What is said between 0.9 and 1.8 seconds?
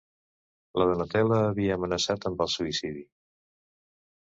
Donatella havia